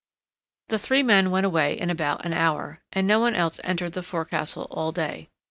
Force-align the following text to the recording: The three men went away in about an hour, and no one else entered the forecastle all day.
The 0.69 0.79
three 0.79 1.03
men 1.03 1.29
went 1.29 1.45
away 1.45 1.79
in 1.79 1.91
about 1.91 2.25
an 2.25 2.33
hour, 2.33 2.81
and 2.91 3.05
no 3.05 3.19
one 3.19 3.35
else 3.35 3.59
entered 3.63 3.93
the 3.93 4.01
forecastle 4.01 4.65
all 4.71 4.91
day. 4.91 5.29